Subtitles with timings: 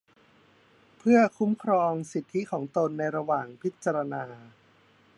[0.97, 4.23] เพื่อคุ้มครองสิทธิของตนในระหว่างพิจารณา